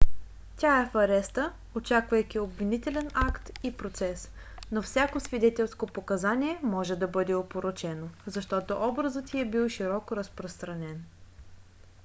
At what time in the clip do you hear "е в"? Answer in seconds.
0.81-0.97